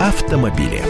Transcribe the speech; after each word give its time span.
автомобили. 0.00 0.82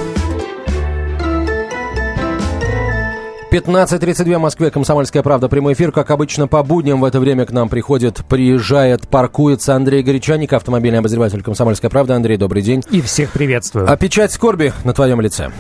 15.32 3.51 4.37
в 4.37 4.41
Москве, 4.41 4.71
Комсомольская 4.71 5.25
правда, 5.25 5.49
прямой 5.49 5.73
эфир. 5.73 5.91
Как 5.91 6.13
обычно, 6.13 6.47
по 6.47 6.63
будням 6.63 7.01
в 7.01 7.05
это 7.05 7.19
время 7.19 7.45
к 7.45 7.51
нам 7.51 7.69
приходит, 7.69 8.25
приезжает, 8.29 9.09
паркуется 9.09 9.75
Андрей 9.75 10.05
Горячаник, 10.05 10.53
автомобильный 10.53 11.01
обозреватель 11.01 11.43
Комсомольская 11.43 11.91
правда. 11.91 12.15
Андрей, 12.15 12.37
добрый 12.37 12.63
день. 12.63 12.85
И 12.93 13.01
всех 13.01 13.33
приветствую. 13.33 13.91
А 13.91 13.97
печать 13.97 14.31
скорби 14.31 14.73
на 14.85 14.93
твоем 14.93 15.21
лице? 15.21 15.51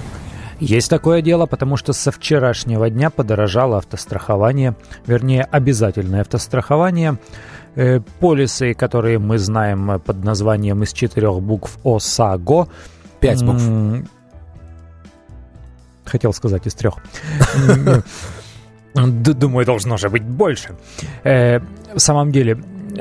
Есть 0.61 0.89
такое 0.89 1.21
дело, 1.21 1.47
потому 1.47 1.77
что 1.77 1.93
со 1.93 2.13
вчерашнего 2.13 2.89
дня 2.89 3.11
подорожало 3.11 3.79
автострахование, 3.79 4.77
вернее, 5.09 5.43
обязательное 5.43 6.21
автострахование. 6.21 7.19
Э, 7.75 7.99
полисы, 8.21 8.75
которые 8.75 9.19
мы 9.19 9.39
знаем 9.39 10.01
под 10.05 10.23
названием 10.23 10.85
из 10.85 10.93
четырех 10.93 11.41
букв 11.41 11.79
ОСАГО. 11.83 12.69
Пять 13.21 13.45
букв. 13.45 13.63
Хотел 16.05 16.33
сказать 16.33 16.67
из 16.67 16.75
трех. 16.75 16.97
Думаю, 18.95 19.65
должно 19.67 19.97
же 19.97 20.09
быть 20.09 20.25
больше. 20.25 20.75
Э, 21.23 21.61
в 21.95 22.01
самом 22.01 22.33
деле, 22.33 22.59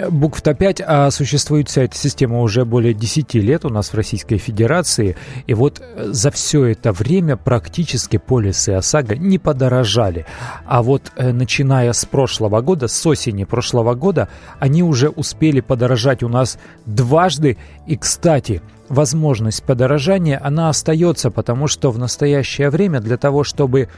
букв-то 0.09 0.53
5, 0.53 0.81
а 0.85 1.11
существует 1.11 1.69
вся 1.69 1.83
эта 1.83 1.95
система 1.97 2.41
уже 2.41 2.65
более 2.65 2.93
10 2.93 3.33
лет 3.35 3.65
у 3.65 3.69
нас 3.69 3.89
в 3.89 3.95
Российской 3.95 4.37
Федерации. 4.37 5.15
И 5.47 5.53
вот 5.53 5.81
за 5.97 6.31
все 6.31 6.65
это 6.65 6.91
время 6.91 7.35
практически 7.37 8.17
полисы 8.17 8.69
ОСАГО 8.69 9.15
не 9.15 9.37
подорожали. 9.37 10.25
А 10.65 10.81
вот 10.83 11.11
э, 11.15 11.31
начиная 11.31 11.93
с 11.93 12.05
прошлого 12.05 12.61
года, 12.61 12.87
с 12.87 13.05
осени 13.05 13.43
прошлого 13.43 13.93
года, 13.95 14.29
они 14.59 14.83
уже 14.83 15.09
успели 15.09 15.59
подорожать 15.59 16.23
у 16.23 16.29
нас 16.29 16.57
дважды. 16.85 17.57
И, 17.87 17.97
кстати, 17.97 18.61
возможность 18.89 19.63
подорожания, 19.63 20.39
она 20.43 20.69
остается, 20.69 21.31
потому 21.31 21.67
что 21.67 21.91
в 21.91 21.97
настоящее 21.97 22.69
время 22.69 22.99
для 22.99 23.17
того, 23.17 23.43
чтобы 23.43 23.89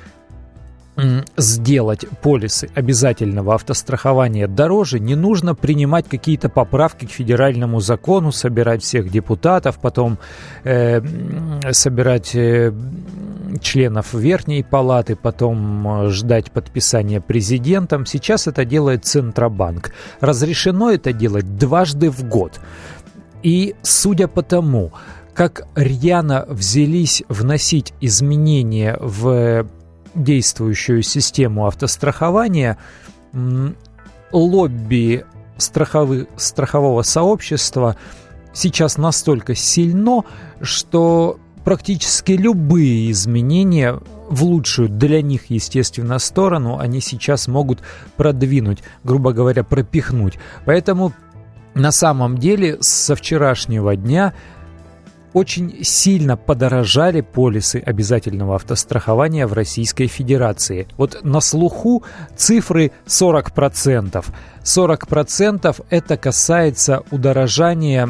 сделать 1.37 2.05
полисы 2.21 2.69
обязательного 2.75 3.55
автострахования 3.55 4.47
дороже, 4.47 4.99
не 4.99 5.15
нужно 5.15 5.55
принимать 5.55 6.07
какие-то 6.07 6.49
поправки 6.49 7.05
к 7.05 7.11
федеральному 7.11 7.79
закону, 7.79 8.31
собирать 8.31 8.83
всех 8.83 9.09
депутатов, 9.09 9.79
потом 9.79 10.19
э, 10.63 11.01
собирать 11.71 12.35
э, 12.35 12.73
членов 13.61 14.13
Верхней 14.13 14.63
Палаты, 14.63 15.15
потом 15.15 16.05
э, 16.05 16.09
ждать 16.09 16.51
подписания 16.51 17.21
президентом. 17.21 18.05
Сейчас 18.05 18.47
это 18.47 18.65
делает 18.65 19.05
Центробанк. 19.05 19.91
Разрешено 20.19 20.91
это 20.91 21.13
делать 21.13 21.57
дважды 21.57 22.09
в 22.09 22.23
год. 22.23 22.59
И 23.43 23.75
судя 23.81 24.27
по 24.27 24.43
тому, 24.43 24.91
как 25.33 25.67
рьяно 25.75 26.45
взялись 26.47 27.23
вносить 27.27 27.93
изменения 28.01 28.97
в 28.99 29.65
действующую 30.15 31.03
систему 31.03 31.67
автострахования, 31.67 32.77
лобби 34.31 35.25
страховы, 35.57 36.27
страхового 36.37 37.01
сообщества 37.03 37.95
сейчас 38.53 38.97
настолько 38.97 39.55
сильно, 39.55 40.23
что 40.61 41.39
практически 41.63 42.33
любые 42.33 43.11
изменения 43.11 43.99
в 44.29 44.43
лучшую 44.43 44.89
для 44.89 45.21
них, 45.21 45.49
естественно, 45.49 46.17
сторону 46.19 46.79
они 46.79 47.01
сейчас 47.01 47.47
могут 47.47 47.79
продвинуть, 48.15 48.79
грубо 49.03 49.33
говоря, 49.33 49.63
пропихнуть. 49.63 50.39
Поэтому 50.65 51.13
на 51.73 51.91
самом 51.91 52.37
деле 52.37 52.77
со 52.81 53.15
вчерашнего 53.15 53.95
дня 53.95 54.33
очень 55.33 55.83
сильно 55.83 56.37
подорожали 56.37 57.21
полисы 57.21 57.81
обязательного 57.85 58.55
автострахования 58.55 59.47
в 59.47 59.53
Российской 59.53 60.07
Федерации. 60.07 60.87
Вот 60.97 61.23
на 61.23 61.39
слуху 61.39 62.03
цифры 62.35 62.91
40%. 63.05 64.25
40% 64.63 65.85
это 65.89 66.17
касается 66.17 67.03
удорожания 67.11 68.09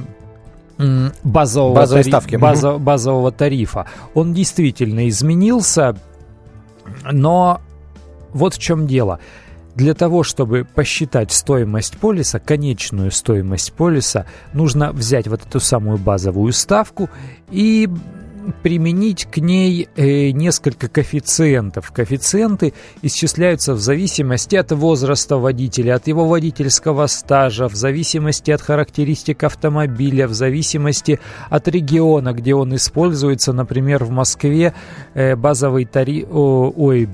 базового, 1.24 1.76
Базовой 1.76 2.04
тари... 2.04 2.12
ставки. 2.12 2.36
Базо... 2.38 2.78
базового 2.78 3.32
тарифа. 3.32 3.86
Он 4.14 4.34
действительно 4.34 5.08
изменился, 5.10 5.96
но 7.04 7.62
вот 8.34 8.56
в 8.56 8.60
чем 8.60 8.88
дело– 8.88 9.20
для 9.76 9.94
того, 9.94 10.24
чтобы 10.24 10.66
посчитать 10.66 11.32
стоимость 11.32 11.98
полиса, 11.98 12.40
конечную 12.40 13.12
стоимость 13.12 13.74
полиса, 13.74 14.26
нужно 14.54 14.92
взять 14.92 15.28
вот 15.28 15.42
эту 15.48 15.60
самую 15.60 15.98
базовую 15.98 16.54
ставку 16.54 17.10
и 17.50 17.90
применить 18.64 19.26
к 19.26 19.38
ней 19.38 19.88
э, 19.96 20.32
несколько 20.32 20.88
коэффициентов. 20.88 21.92
Коэффициенты 21.92 22.74
исчисляются 23.02 23.74
в 23.74 23.80
зависимости 23.80 24.56
от 24.56 24.72
возраста 24.72 25.38
водителя, 25.38 25.96
от 25.96 26.08
его 26.08 26.28
водительского 26.28 27.08
стажа, 27.08 27.68
в 27.68 27.76
зависимости 27.76 28.52
от 28.52 28.62
характеристик 28.62 29.44
автомобиля, 29.44 30.28
в 30.28 30.34
зависимости 30.34 31.20
от 31.50 31.68
региона, 31.68 32.34
где 32.34 32.56
он 32.56 32.76
используется. 32.76 33.54
Например, 33.54 34.04
в 34.04 34.10
Москве 34.10 34.74
э, 35.14 35.36
базовый 35.36 35.86
тариф... 35.86 36.28
Ой, 36.32 37.10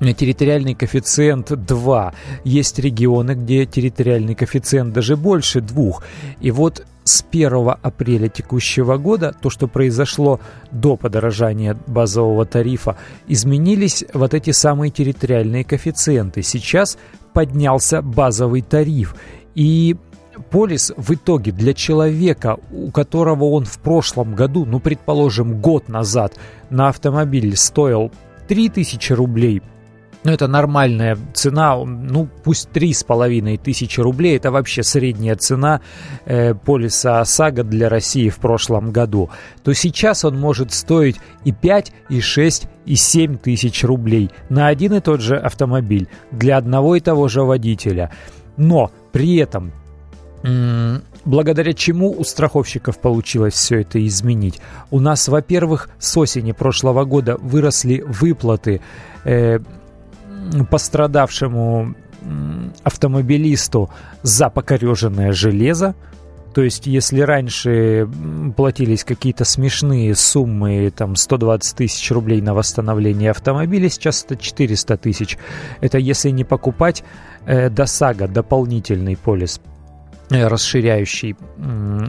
территориальный 0.00 0.74
коэффициент 0.74 1.50
2. 1.50 2.14
Есть 2.44 2.78
регионы, 2.78 3.32
где 3.32 3.66
территориальный 3.66 4.34
коэффициент 4.34 4.92
даже 4.92 5.16
больше 5.16 5.60
двух. 5.60 6.02
И 6.40 6.50
вот 6.50 6.86
с 7.04 7.24
1 7.28 7.70
апреля 7.82 8.28
текущего 8.28 8.98
года, 8.98 9.34
то, 9.40 9.50
что 9.50 9.66
произошло 9.66 10.40
до 10.70 10.96
подорожания 10.96 11.76
базового 11.86 12.44
тарифа, 12.44 12.96
изменились 13.26 14.04
вот 14.12 14.34
эти 14.34 14.50
самые 14.50 14.90
территориальные 14.90 15.64
коэффициенты. 15.64 16.42
Сейчас 16.42 16.98
поднялся 17.32 18.02
базовый 18.02 18.62
тариф. 18.62 19.16
И 19.54 19.96
полис 20.50 20.92
в 20.96 21.14
итоге 21.14 21.50
для 21.50 21.72
человека, 21.72 22.58
у 22.70 22.90
которого 22.90 23.44
он 23.44 23.64
в 23.64 23.78
прошлом 23.78 24.34
году, 24.34 24.64
ну, 24.66 24.78
предположим, 24.78 25.60
год 25.60 25.88
назад 25.88 26.34
на 26.70 26.88
автомобиль 26.88 27.56
стоил 27.56 28.12
3000 28.46 29.12
рублей– 29.12 29.62
ну, 30.28 30.34
это 30.34 30.46
нормальная 30.46 31.16
цена, 31.32 31.74
ну, 31.82 32.28
пусть 32.44 32.70
три 32.70 32.92
с 32.92 33.02
половиной 33.02 33.56
тысячи 33.56 33.98
рублей, 33.98 34.36
это 34.36 34.50
вообще 34.50 34.82
средняя 34.82 35.36
цена 35.36 35.80
э, 36.26 36.52
полиса 36.52 37.20
ОСАГО 37.20 37.64
для 37.64 37.88
России 37.88 38.28
в 38.28 38.36
прошлом 38.36 38.92
году, 38.92 39.30
то 39.64 39.72
сейчас 39.72 40.26
он 40.26 40.38
может 40.38 40.74
стоить 40.74 41.16
и 41.44 41.52
5, 41.52 41.92
и 42.10 42.20
6, 42.20 42.68
и 42.84 42.94
7 42.94 43.38
тысяч 43.38 43.82
рублей 43.84 44.30
на 44.50 44.66
один 44.66 44.92
и 44.92 45.00
тот 45.00 45.22
же 45.22 45.38
автомобиль 45.38 46.08
для 46.30 46.58
одного 46.58 46.96
и 46.96 47.00
того 47.00 47.28
же 47.28 47.42
водителя. 47.42 48.10
Но 48.58 48.90
при 49.12 49.36
этом 49.36 49.72
благодаря 51.24 51.72
чему 51.72 52.14
у 52.16 52.22
страховщиков 52.22 52.98
получилось 52.98 53.54
все 53.54 53.80
это 53.80 54.06
изменить? 54.06 54.60
У 54.90 55.00
нас, 55.00 55.26
во-первых, 55.28 55.88
с 55.98 56.16
осени 56.18 56.52
прошлого 56.52 57.04
года 57.04 57.38
выросли 57.38 58.04
выплаты 58.06 58.82
э, 59.24 59.58
пострадавшему 60.70 61.94
автомобилисту 62.82 63.90
за 64.22 64.50
покореженное 64.50 65.32
железо. 65.32 65.94
То 66.54 66.62
есть, 66.62 66.86
если 66.86 67.20
раньше 67.20 68.08
платились 68.56 69.04
какие-то 69.04 69.44
смешные 69.44 70.16
суммы, 70.16 70.90
там 70.94 71.14
120 71.14 71.76
тысяч 71.76 72.10
рублей 72.10 72.40
на 72.40 72.54
восстановление 72.54 73.30
автомобиля, 73.30 73.88
сейчас 73.88 74.24
это 74.24 74.36
400 74.36 74.96
тысяч. 74.96 75.38
Это 75.80 75.98
если 75.98 76.30
не 76.30 76.44
покупать 76.44 77.04
э, 77.46 77.70
ДОСАГО, 77.70 78.28
дополнительный 78.28 79.16
полис 79.16 79.60
расширяющий 80.30 81.36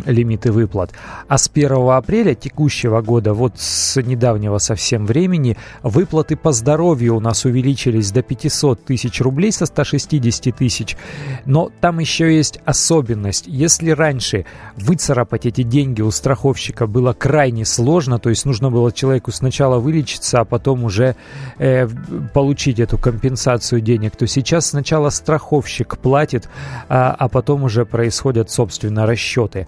лимиты 0.05 0.51
выплат. 0.51 0.91
А 1.27 1.37
с 1.37 1.49
1 1.53 1.71
апреля 1.89 2.35
текущего 2.35 3.01
года, 3.01 3.33
вот 3.33 3.53
с 3.57 4.01
недавнего 4.01 4.57
совсем 4.57 5.05
времени, 5.05 5.57
выплаты 5.83 6.35
по 6.35 6.51
здоровью 6.51 7.15
у 7.15 7.19
нас 7.19 7.45
увеличились 7.45 8.11
до 8.11 8.21
500 8.21 8.83
тысяч 8.85 9.21
рублей 9.21 9.51
со 9.51 9.65
160 9.65 10.55
тысяч. 10.55 10.97
Но 11.45 11.71
там 11.81 11.99
еще 11.99 12.35
есть 12.35 12.59
особенность. 12.65 13.45
Если 13.47 13.91
раньше 13.91 14.45
выцарапать 14.75 15.45
эти 15.45 15.63
деньги 15.63 16.01
у 16.01 16.11
страховщика 16.11 16.87
было 16.87 17.13
крайне 17.13 17.65
сложно, 17.65 18.19
то 18.19 18.29
есть 18.29 18.45
нужно 18.45 18.69
было 18.69 18.91
человеку 18.91 19.31
сначала 19.31 19.79
вылечиться, 19.79 20.41
а 20.41 20.45
потом 20.45 20.83
уже 20.83 21.15
э, 21.57 21.87
получить 22.33 22.79
эту 22.79 22.97
компенсацию 22.97 23.81
денег, 23.81 24.15
то 24.15 24.27
сейчас 24.27 24.67
сначала 24.67 25.09
страховщик 25.09 25.97
платит, 25.97 26.49
а, 26.89 27.15
а 27.17 27.29
потом 27.29 27.63
уже 27.63 27.85
происходит 27.85 28.08
происходят, 28.09 28.49
собственно, 28.49 29.05
расчеты. 29.05 29.67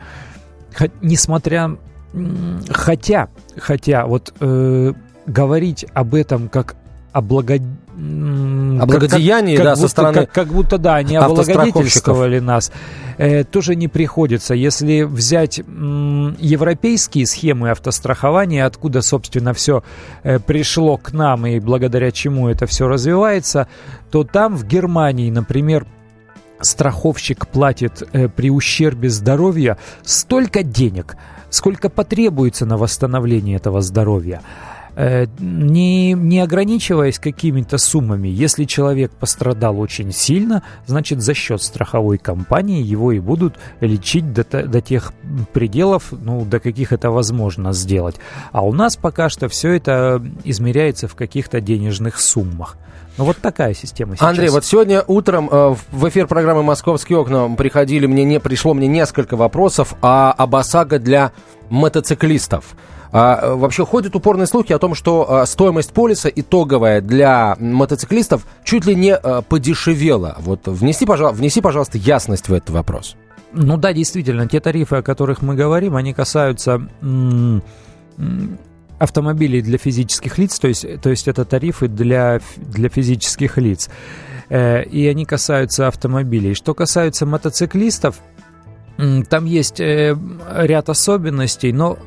Несмотря... 1.02 1.78
Хотя, 2.70 3.30
хотя, 3.58 4.06
вот 4.06 4.34
э, 4.42 4.94
говорить 5.26 5.86
об 5.94 6.14
этом 6.14 6.50
как 6.50 6.76
облага... 7.14 7.54
облагодеяние, 8.82 9.56
как, 9.56 9.66
да, 9.66 9.72
как 9.72 9.80
со 9.80 9.88
стороны 9.88 10.14
как, 10.26 10.32
как 10.32 10.48
будто, 10.48 10.78
да, 10.78 10.96
они 10.96 11.16
облагодетельствовали 11.16 12.40
нас, 12.40 12.72
э, 13.18 13.46
тоже 13.46 13.76
не 13.76 13.88
приходится. 13.88 14.56
Если 14.56 15.04
взять 15.04 15.60
м, 15.60 16.36
европейские 16.38 17.26
схемы 17.28 17.70
автострахования, 17.70 18.66
откуда, 18.66 19.02
собственно, 19.02 19.54
все 19.54 19.84
э, 20.24 20.40
пришло 20.40 20.98
к 20.98 21.14
нам 21.14 21.46
и 21.46 21.60
благодаря 21.60 22.12
чему 22.12 22.50
это 22.50 22.66
все 22.66 22.90
развивается, 22.90 23.68
то 24.10 24.26
там 24.26 24.58
в 24.58 24.66
Германии, 24.66 25.32
например, 25.32 25.86
страховщик 26.62 27.48
платит 27.48 28.04
э, 28.14 28.28
при 28.30 28.50
ущербе 28.50 29.10
здоровья 29.10 29.78
столько 30.04 30.64
денег, 30.64 31.16
сколько 31.50 31.90
потребуется 31.90 32.66
на 32.66 32.78
восстановление 32.78 33.58
этого 33.58 33.82
здоровья. 33.82 34.42
Э, 34.96 35.26
не, 35.40 36.12
не 36.14 36.40
ограничиваясь 36.40 37.18
какими-то 37.18 37.78
суммами, 37.78 38.28
если 38.28 38.66
человек 38.66 39.12
пострадал 39.12 39.80
очень 39.80 40.12
сильно, 40.12 40.64
значит 40.86 41.22
за 41.22 41.34
счет 41.34 41.62
страховой 41.62 42.18
компании 42.18 42.84
его 42.84 43.14
и 43.14 43.20
будут 43.20 43.56
лечить 43.80 44.34
до, 44.34 44.44
до 44.44 44.82
тех 44.82 45.14
пределов, 45.54 46.12
ну, 46.12 46.44
до 46.44 46.60
каких 46.60 46.92
это 46.92 47.10
возможно 47.10 47.72
сделать. 47.72 48.16
А 48.52 48.66
у 48.66 48.74
нас 48.74 48.98
пока 48.98 49.30
что 49.30 49.48
все 49.48 49.72
это 49.72 50.22
измеряется 50.44 51.08
в 51.08 51.16
каких-то 51.16 51.62
денежных 51.62 52.20
суммах. 52.20 52.78
Ну, 53.18 53.24
вот 53.26 53.38
такая 53.38 53.74
система 53.74 54.16
сейчас. 54.16 54.28
Андрей, 54.28 54.50
вот 54.50 54.66
сегодня 54.66 55.04
утром 55.08 55.50
э, 55.50 55.76
в 55.92 56.10
эфир 56.10 56.28
программы 56.28 56.64
«Московские 56.64 57.20
окна» 57.20 57.50
приходили 57.56 58.08
мне, 58.08 58.24
не, 58.26 58.40
пришло 58.40 58.74
мне 58.74 58.88
несколько 58.88 59.38
вопросов 59.38 59.96
о, 60.02 60.32
об 60.32 60.56
ОСАГО 60.56 61.00
для 61.00 61.32
мотоциклистов. 61.70 62.76
А, 63.12 63.56
вообще 63.56 63.86
ходят 63.86 64.16
упорные 64.16 64.48
слухи 64.48 64.72
о 64.72 64.80
том, 64.80 64.96
что 64.96 65.42
а, 65.42 65.46
стоимость 65.46 65.92
полиса 65.92 66.30
итоговая 66.34 67.02
для 67.02 67.58
мотоциклистов 67.60 68.46
чуть 68.64 68.86
ли 68.86 68.96
не 68.96 69.16
а, 69.16 69.42
подешевела. 69.42 70.38
Вот 70.40 70.68
внеси, 70.68 71.06
пожалуйста, 71.06 71.38
внеси, 71.38 71.62
пожалуйста, 71.62 71.98
ясность 71.98 72.48
в 72.48 72.54
этот 72.54 72.70
вопрос. 72.70 73.16
Ну 73.54 73.76
да, 73.76 73.92
действительно, 73.92 74.48
те 74.48 74.62
тарифы, 74.62 74.98
о 74.98 75.02
которых 75.02 75.42
мы 75.42 75.56
говорим, 75.56 75.98
они 75.98 76.14
касаются 76.14 76.82
автомобилей 78.98 79.62
для 79.62 79.78
физических 79.78 80.38
лиц, 80.38 80.60
то 80.60 80.68
есть, 80.68 80.86
то 81.02 81.10
есть 81.10 81.28
это 81.28 81.44
тарифы 81.44 81.88
для, 81.88 82.40
для 82.56 82.88
физических 82.88 83.58
лиц. 83.58 83.90
Э, 84.50 84.84
и 84.84 85.08
они 85.08 85.26
касаются 85.26 85.88
автомобилей. 85.88 86.54
Что 86.54 86.74
касается 86.74 87.26
мотоциклистов, 87.26 88.20
там 89.28 89.46
есть 89.46 89.80
э, 89.80 90.16
ряд 90.56 90.90
особенностей, 90.90 91.74
но 91.74 91.98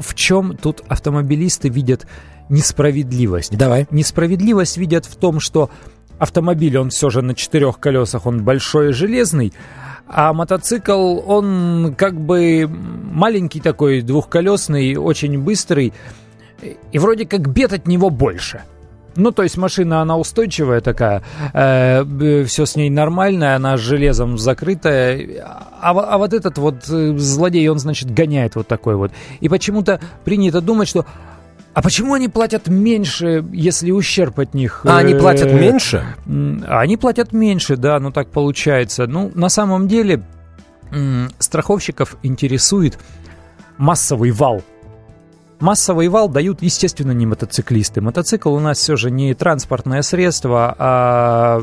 в 0.00 0.14
чем 0.14 0.56
тут 0.56 0.82
автомобилисты 0.88 1.68
видят 1.68 2.06
несправедливость? 2.48 3.56
Давай. 3.56 3.86
Несправедливость 3.90 4.76
видят 4.76 5.06
в 5.06 5.16
том, 5.16 5.40
что 5.40 5.70
автомобиль, 6.18 6.76
он 6.78 6.90
все 6.90 7.10
же 7.10 7.22
на 7.22 7.34
четырех 7.34 7.78
колесах, 7.80 8.26
он 8.26 8.44
большой 8.44 8.90
и 8.90 8.92
железный, 8.92 9.52
а 10.06 10.32
мотоцикл, 10.32 11.20
он 11.26 11.94
как 11.96 12.20
бы 12.20 12.68
маленький 12.68 13.60
такой, 13.60 14.02
двухколесный, 14.02 14.96
очень 14.96 15.40
быстрый, 15.40 15.92
и 16.92 16.98
вроде 16.98 17.26
как 17.26 17.48
бед 17.48 17.72
от 17.72 17.86
него 17.86 18.10
больше. 18.10 18.62
Ну, 19.16 19.30
то 19.30 19.42
есть 19.42 19.56
машина, 19.56 20.00
она 20.02 20.16
устойчивая 20.16 20.80
такая, 20.80 21.22
э, 21.52 22.44
все 22.46 22.66
с 22.66 22.76
ней 22.76 22.90
нормально, 22.90 23.54
она 23.54 23.76
с 23.76 23.80
железом 23.80 24.38
закрытая, 24.38 25.44
а, 25.80 25.90
а 25.90 26.18
вот 26.18 26.32
этот 26.32 26.58
вот 26.58 26.88
э, 26.88 27.16
злодей, 27.16 27.68
он, 27.68 27.78
значит, 27.78 28.10
гоняет 28.10 28.56
вот 28.56 28.66
такой 28.66 28.96
вот. 28.96 29.12
И 29.40 29.48
почему-то 29.48 30.00
принято 30.24 30.60
думать, 30.60 30.88
что 30.88 31.06
а 31.74 31.80
почему 31.80 32.12
они 32.12 32.28
платят 32.28 32.68
меньше, 32.68 33.44
если 33.50 33.90
ущерб 33.92 34.38
от 34.40 34.52
них? 34.52 34.82
А 34.84 34.98
они 34.98 35.14
платят 35.14 35.48
э, 35.48 35.58
меньше? 35.58 36.04
Они 36.68 36.96
платят 36.98 37.32
меньше, 37.32 37.76
да, 37.76 37.98
ну 37.98 38.12
так 38.12 38.28
получается. 38.28 39.06
Ну, 39.06 39.30
на 39.34 39.48
самом 39.48 39.88
деле, 39.88 40.22
страховщиков 41.38 42.16
интересует 42.22 42.98
массовый 43.78 44.32
вал 44.32 44.62
Массовый 45.62 46.08
вал 46.08 46.28
дают, 46.28 46.60
естественно, 46.60 47.12
не 47.12 47.24
мотоциклисты. 47.24 48.00
Мотоцикл 48.00 48.52
у 48.52 48.58
нас 48.58 48.78
все 48.78 48.96
же 48.96 49.12
не 49.12 49.32
транспортное 49.32 50.02
средство, 50.02 50.74
а 50.76 51.62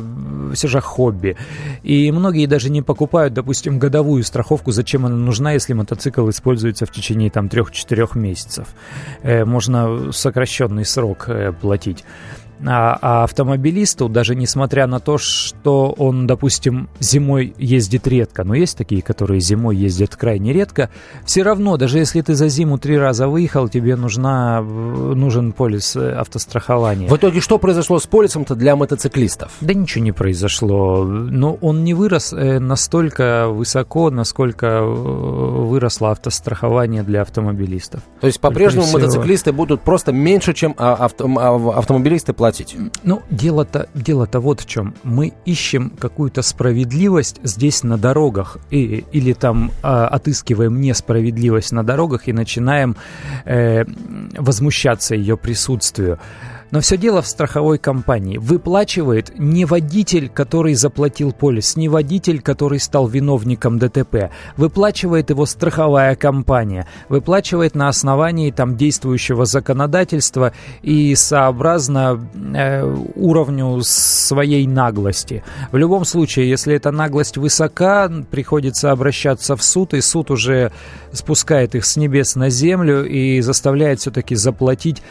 все 0.54 0.70
же 0.70 0.80
хобби. 0.80 1.36
И 1.84 2.10
многие 2.14 2.46
даже 2.46 2.70
не 2.70 2.82
покупают, 2.82 3.34
допустим, 3.34 3.78
годовую 3.78 4.24
страховку, 4.24 4.72
зачем 4.72 5.06
она 5.06 5.18
нужна, 5.18 5.52
если 5.52 5.74
мотоцикл 5.74 6.30
используется 6.30 6.86
в 6.86 6.92
течение 6.92 7.30
там 7.30 7.48
3-4 7.48 8.18
месяцев. 8.18 8.70
Э, 9.22 9.44
можно 9.44 10.14
сокращенный 10.14 10.86
срок 10.86 11.26
э, 11.28 11.52
платить. 11.52 12.06
А, 12.66 12.98
а 13.02 13.24
автомобилисту, 13.24 14.10
даже 14.10 14.36
несмотря 14.36 14.86
на 14.88 15.00
то, 15.00 15.18
что 15.18 15.94
он, 15.98 16.28
допустим, 16.28 16.90
зимой 17.00 17.54
ездит 17.58 18.08
редко, 18.08 18.44
но 18.44 18.54
есть 18.54 18.78
такие, 18.78 19.02
которые 19.02 19.40
зимой 19.40 19.78
ездят 19.78 20.16
крайне 20.16 20.52
редко, 20.52 20.90
все 21.26 21.44
равно, 21.44 21.78
даже 21.78 22.00
если 22.00 22.22
ты 22.22 22.36
за 22.36 22.50
зиму 22.50 22.78
три 22.78 22.98
раза 22.98 23.28
выехал, 23.28 23.70
тебе 23.70 23.96
нужна, 23.96 24.62
нужен 24.62 25.54
полис 25.54 25.96
э, 25.96 26.12
автострахования. 26.12 27.08
В 27.10 27.16
итоге 27.16 27.40
что 27.40 27.60
произошло 27.60 28.00
с 28.00 28.08
полисом-то 28.08 28.56
для 28.56 28.76
мотоциклистов? 28.76 29.52
Да 29.62 29.74
ничего 29.74 30.04
не 30.04 30.12
произошло. 30.12 31.06
Но 31.06 31.58
он 31.62 31.84
не 31.84 31.94
вырос 31.94 32.34
э, 32.34 32.60
настолько 32.60 33.48
высоко, 33.48 34.10
насколько 34.10 34.68
э, 34.68 34.84
выросло 34.84 36.12
автострахование 36.12 37.04
для 37.04 37.22
автомобилистов. 37.22 38.02
То 38.20 38.28
есть 38.28 38.42
по-прежнему 38.42 38.88
мотоциклисты 38.92 39.54
будут 39.54 39.82
просто 39.82 40.12
меньше, 40.12 40.54
чем 40.54 40.76
а, 40.78 40.94
авто, 40.96 41.30
а, 41.38 41.78
автомобилисты 41.78 42.34
платят 42.34 42.49
платить? 42.50 42.76
Ну, 43.04 43.22
дело-то 43.30 43.88
дело 43.94 44.26
-то 44.26 44.40
вот 44.40 44.62
в 44.62 44.66
чем. 44.66 44.94
Мы 45.04 45.34
ищем 45.46 45.90
какую-то 46.00 46.42
справедливость 46.42 47.40
здесь 47.44 47.84
на 47.84 47.98
дорогах, 47.98 48.58
и, 48.72 49.04
или 49.12 49.34
там 49.34 49.72
э, 49.84 49.88
отыскиваем 49.88 50.82
несправедливость 50.82 51.72
на 51.72 51.84
дорогах 51.84 52.28
и 52.28 52.34
начинаем 52.34 52.96
э, 53.46 53.86
возмущаться 54.38 55.16
ее 55.16 55.36
присутствию. 55.36 56.18
Но 56.72 56.82
все 56.82 56.98
дело 56.98 57.22
в 57.22 57.28
страховой 57.28 57.78
компании. 57.78 58.38
Выплачивает 58.38 59.38
не 59.38 59.66
водитель, 59.66 60.30
который 60.30 60.76
заплатил 60.76 61.32
полис, 61.32 61.76
не 61.76 61.90
водитель, 61.90 62.42
который 62.42 62.80
стал 62.80 63.08
виновником 63.08 63.80
ДТП. 63.80 64.32
Выплачивает 64.56 65.30
его 65.32 65.46
страховая 65.46 66.16
компания. 66.16 66.88
Выплачивает 67.10 67.76
на 67.76 67.88
основании 67.88 68.52
там 68.52 68.78
действующего 68.78 69.46
законодательства 69.46 70.54
и 70.84 71.16
сообразно 71.16 72.20
э, 72.56 72.84
уровню 73.16 73.82
своей 73.82 74.68
наглости. 74.68 75.44
В 75.72 75.78
любом 75.78 76.06
случае, 76.06 76.50
если 76.50 76.76
эта 76.76 76.92
наглость 76.92 77.38
высока, 77.38 78.12
приходится 78.30 78.92
обращаться 78.92 79.56
в 79.56 79.64
суд, 79.64 79.94
и 79.94 80.02
суд 80.02 80.30
уже 80.30 80.72
спускает 81.12 81.74
их 81.76 81.86
с 81.86 81.98
небес 81.98 82.36
на 82.36 82.50
землю 82.50 83.06
и 83.06 83.42
заставляет 83.42 84.00
все-таки 84.00 84.36
заплатить 84.36 85.02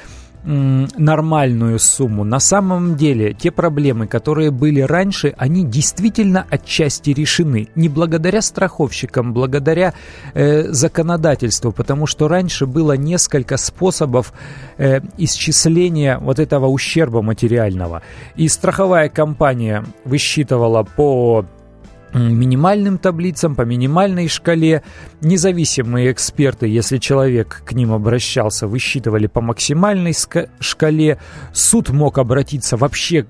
нормальную 0.44 1.78
сумму. 1.78 2.24
На 2.24 2.40
самом 2.40 2.96
деле, 2.96 3.32
те 3.34 3.50
проблемы, 3.50 4.06
которые 4.06 4.50
были 4.50 4.80
раньше, 4.80 5.34
они 5.36 5.64
действительно 5.64 6.46
отчасти 6.50 7.10
решены. 7.10 7.68
Не 7.74 7.88
благодаря 7.88 8.40
страховщикам, 8.42 9.32
благодаря 9.32 9.94
э, 10.34 10.72
законодательству, 10.72 11.72
потому 11.72 12.06
что 12.06 12.28
раньше 12.28 12.66
было 12.66 12.92
несколько 12.96 13.56
способов 13.56 14.32
э, 14.78 15.00
исчисления 15.18 16.18
вот 16.18 16.38
этого 16.38 16.66
ущерба 16.66 17.22
материального. 17.22 18.02
И 18.36 18.48
страховая 18.48 19.08
компания 19.08 19.84
высчитывала 20.04 20.82
по 20.82 21.44
минимальным 22.14 22.98
таблицам, 22.98 23.54
по 23.54 23.62
минимальной 23.62 24.28
шкале. 24.28 24.82
Независимые 25.20 26.12
эксперты, 26.12 26.66
если 26.66 26.98
человек 26.98 27.62
к 27.64 27.72
ним 27.72 27.92
обращался, 27.92 28.66
высчитывали 28.66 29.26
по 29.26 29.40
максимальной 29.40 30.14
шкале. 30.60 31.18
Суд 31.52 31.90
мог 31.90 32.18
обратиться 32.18 32.76
вообще 32.76 33.26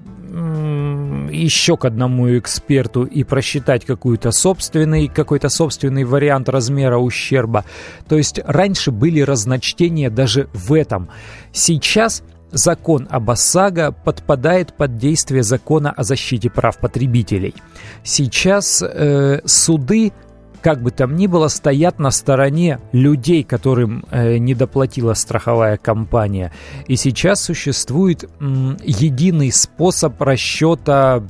еще 1.31 1.77
к 1.77 1.85
одному 1.85 2.39
эксперту 2.39 3.05
и 3.05 3.25
просчитать 3.25 3.85
какой-то 3.85 4.31
собственный, 4.31 5.09
какой-то 5.09 5.49
собственный 5.49 6.05
вариант 6.05 6.49
размера 6.49 6.99
ущерба. 6.99 7.65
То 8.09 8.17
есть 8.17 8.41
раньше 8.45 8.91
были 8.91 9.21
разночтения 9.21 10.11
даже 10.11 10.49
в 10.53 10.75
этом. 10.75 11.09
Сейчас 11.53 12.23
закон 12.50 13.07
об 13.11 13.31
ОСАГО 13.31 13.93
подпадает 13.93 14.75
под 14.75 14.97
действие 14.97 15.43
закона 15.43 15.93
о 15.93 16.02
защите 16.02 16.50
прав 16.50 16.78
потребителей. 16.78 17.55
Сейчас 18.02 18.83
э, 18.83 19.40
суды 19.45 20.12
как 20.61 20.83
бы 20.83 20.90
там 20.90 21.17
ни 21.17 21.26
было, 21.26 21.49
стоят 21.49 21.99
на 21.99 22.11
стороне 22.11 22.81
людей, 22.93 23.45
которым 23.45 24.05
э, 24.11 24.38
не 24.38 24.55
доплатила 24.55 25.14
страховая 25.14 25.76
компания. 25.76 26.52
И 26.87 26.97
сейчас 26.97 27.43
существует 27.43 28.25
м, 28.40 28.76
единый 28.83 29.52
способ 29.52 30.21
расчета 30.21 31.23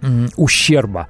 м, 0.00 0.28
ущерба. 0.36 1.08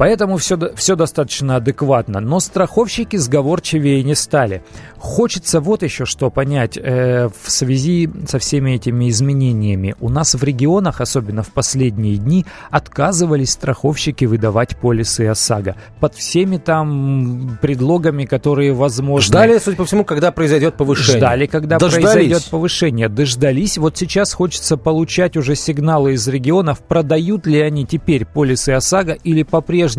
Поэтому 0.00 0.38
все, 0.38 0.58
все 0.76 0.96
достаточно 0.96 1.56
адекватно. 1.56 2.20
Но 2.20 2.40
страховщики 2.40 3.16
сговорчивее 3.16 4.02
не 4.02 4.14
стали. 4.14 4.62
Хочется 4.96 5.60
вот 5.60 5.82
еще 5.82 6.06
что 6.06 6.30
понять 6.30 6.78
э, 6.78 7.28
в 7.28 7.50
связи 7.50 8.08
со 8.26 8.38
всеми 8.38 8.70
этими 8.70 9.10
изменениями. 9.10 9.94
У 10.00 10.08
нас 10.08 10.34
в 10.34 10.42
регионах, 10.42 11.02
особенно 11.02 11.42
в 11.42 11.50
последние 11.50 12.16
дни, 12.16 12.46
отказывались 12.70 13.50
страховщики 13.50 14.24
выдавать 14.24 14.78
полисы 14.78 15.26
ОСАГО. 15.26 15.76
Под 16.00 16.14
всеми 16.14 16.56
там 16.56 17.58
предлогами, 17.60 18.24
которые 18.24 18.72
возможны. 18.72 19.26
Ждали, 19.26 19.58
судя 19.58 19.76
по 19.76 19.84
всему, 19.84 20.06
когда 20.06 20.32
произойдет 20.32 20.76
повышение. 20.78 21.18
Ждали, 21.18 21.44
когда 21.44 21.76
Дождались. 21.76 22.04
произойдет 22.06 22.44
повышение. 22.50 23.10
Дождались. 23.10 23.76
Вот 23.76 23.98
сейчас 23.98 24.32
хочется 24.32 24.78
получать 24.78 25.36
уже 25.36 25.54
сигналы 25.56 26.14
из 26.14 26.26
регионов, 26.26 26.78
продают 26.78 27.46
ли 27.46 27.60
они 27.60 27.84
теперь 27.84 28.24
полисы 28.24 28.70
ОСАГО 28.70 29.18
или 29.24 29.42
по-прежнему 29.42 29.89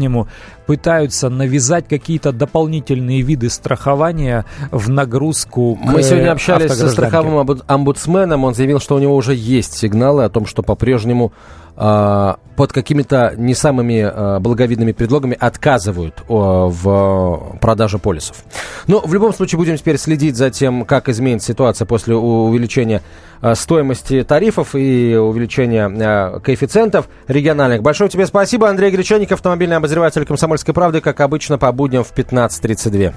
пытаются 0.65 1.29
навязать 1.29 1.87
какие-то 1.87 2.31
дополнительные 2.31 3.21
виды 3.21 3.49
страхования 3.49 4.45
в 4.71 4.89
нагрузку. 4.89 5.77
Мы 5.81 6.03
сегодня 6.03 6.31
общались 6.31 6.71
со 6.73 6.89
страховым 6.89 7.61
омбудсменом. 7.67 8.43
Он 8.43 8.53
заявил, 8.53 8.79
что 8.79 8.95
у 8.95 8.99
него 8.99 9.15
уже 9.15 9.33
есть 9.33 9.73
сигналы 9.73 10.23
о 10.23 10.29
том, 10.29 10.45
что 10.45 10.63
по-прежнему 10.63 11.33
под 11.75 12.73
какими-то 12.73 13.33
не 13.37 13.55
самыми 13.55 14.01
э, 14.03 14.39
благовидными 14.39 14.91
предлогами 14.91 15.35
отказывают 15.39 16.21
в 16.27 17.57
продаже 17.59 17.97
полисов. 17.97 18.43
Но 18.87 18.99
в 18.99 19.13
любом 19.13 19.33
случае 19.33 19.57
будем 19.57 19.77
теперь 19.77 19.97
следить 19.97 20.35
за 20.35 20.51
тем, 20.51 20.85
как 20.85 21.09
изменится 21.09 21.47
ситуация 21.47 21.85
после 21.85 22.15
увеличения 22.15 23.01
э, 23.41 23.55
стоимости 23.55 24.23
тарифов 24.23 24.75
и 24.75 25.15
увеличения 25.15 26.39
коэффициентов 26.39 27.07
региональных. 27.27 27.81
Большое 27.81 28.09
тебе 28.09 28.25
спасибо, 28.27 28.69
Андрей 28.69 28.91
Гречаник, 28.91 29.31
автомобильный 29.31 29.77
обозреватель 29.77 30.25
«Комсомольской 30.25 30.73
правды», 30.73 31.01
как 31.01 31.19
обычно, 31.21 31.57
по 31.57 31.71
будням 31.71 32.03
в 32.03 32.13
15.32. 32.13 33.13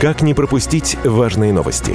Как 0.00 0.22
не 0.22 0.34
пропустить 0.34 0.96
важные 1.04 1.52
новости? 1.52 1.94